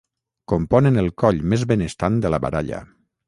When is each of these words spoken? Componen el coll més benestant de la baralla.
Componen 0.53 0.97
el 1.01 1.09
coll 1.25 1.43
més 1.53 1.67
benestant 1.73 2.19
de 2.25 2.35
la 2.35 2.43
baralla. 2.49 2.81